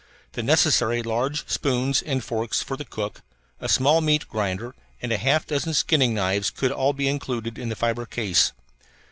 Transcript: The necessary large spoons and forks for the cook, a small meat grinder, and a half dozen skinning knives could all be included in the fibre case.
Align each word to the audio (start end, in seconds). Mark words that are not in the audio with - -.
The 0.31 0.41
necessary 0.41 1.03
large 1.03 1.47
spoons 1.47 2.01
and 2.01 2.23
forks 2.23 2.59
for 2.59 2.75
the 2.75 2.85
cook, 2.85 3.21
a 3.59 3.69
small 3.69 4.01
meat 4.01 4.27
grinder, 4.27 4.73
and 4.99 5.11
a 5.11 5.17
half 5.19 5.45
dozen 5.45 5.75
skinning 5.75 6.15
knives 6.15 6.49
could 6.49 6.71
all 6.71 6.93
be 6.93 7.07
included 7.07 7.59
in 7.59 7.69
the 7.69 7.75
fibre 7.75 8.07
case. 8.07 8.51